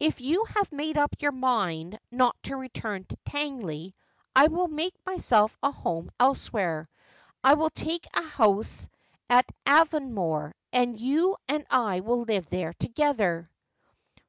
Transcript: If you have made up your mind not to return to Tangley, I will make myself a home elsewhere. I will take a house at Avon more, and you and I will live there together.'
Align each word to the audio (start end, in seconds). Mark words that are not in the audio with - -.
If 0.00 0.20
you 0.20 0.44
have 0.56 0.72
made 0.72 0.98
up 0.98 1.14
your 1.22 1.30
mind 1.30 2.00
not 2.10 2.34
to 2.42 2.56
return 2.56 3.04
to 3.04 3.16
Tangley, 3.24 3.94
I 4.34 4.48
will 4.48 4.66
make 4.66 4.96
myself 5.06 5.56
a 5.62 5.70
home 5.70 6.10
elsewhere. 6.18 6.88
I 7.44 7.54
will 7.54 7.70
take 7.70 8.08
a 8.12 8.22
house 8.22 8.88
at 9.30 9.46
Avon 9.68 10.12
more, 10.14 10.52
and 10.72 11.00
you 11.00 11.36
and 11.46 11.64
I 11.70 12.00
will 12.00 12.22
live 12.22 12.50
there 12.50 12.72
together.' 12.72 13.48